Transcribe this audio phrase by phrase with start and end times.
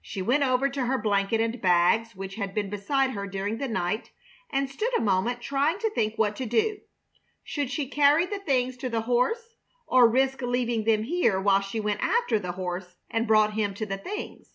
[0.00, 3.68] She went over to her blanket and bags, which had been beside her during the
[3.68, 4.10] night,
[4.48, 6.80] and stood a moment trying to think what to do.
[7.44, 11.78] Should she carry the things to the horse or risk leaving them here while she
[11.78, 14.54] went after the horse and brought him to the things?